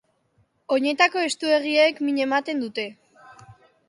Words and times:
Oinetako 0.77 1.21
estuegiek 1.27 2.01
min 2.07 2.17
ematen 2.25 2.65
dute. 2.65 2.87